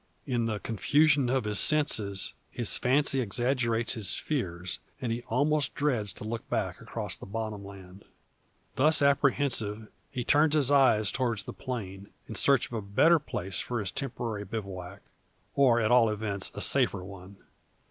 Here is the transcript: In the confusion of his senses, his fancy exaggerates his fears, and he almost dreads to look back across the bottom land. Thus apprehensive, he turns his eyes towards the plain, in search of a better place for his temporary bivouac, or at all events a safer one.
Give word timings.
In 0.25 0.47
the 0.47 0.57
confusion 0.57 1.29
of 1.29 1.43
his 1.43 1.59
senses, 1.59 2.33
his 2.49 2.75
fancy 2.75 3.21
exaggerates 3.21 3.93
his 3.93 4.15
fears, 4.15 4.79
and 4.99 5.11
he 5.11 5.21
almost 5.29 5.75
dreads 5.75 6.11
to 6.13 6.23
look 6.23 6.49
back 6.49 6.81
across 6.81 7.15
the 7.15 7.27
bottom 7.27 7.63
land. 7.63 8.03
Thus 8.77 9.03
apprehensive, 9.03 9.89
he 10.09 10.23
turns 10.23 10.55
his 10.55 10.71
eyes 10.71 11.11
towards 11.11 11.43
the 11.43 11.53
plain, 11.53 12.09
in 12.27 12.33
search 12.33 12.65
of 12.65 12.73
a 12.73 12.81
better 12.81 13.19
place 13.19 13.59
for 13.59 13.79
his 13.79 13.91
temporary 13.91 14.43
bivouac, 14.43 15.01
or 15.53 15.79
at 15.79 15.91
all 15.91 16.09
events 16.09 16.51
a 16.55 16.61
safer 16.61 17.03
one. 17.03 17.37